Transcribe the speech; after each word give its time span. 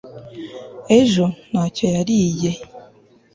ejo 0.99 1.25
ntacyo 1.49 1.83
yariye 1.95 2.51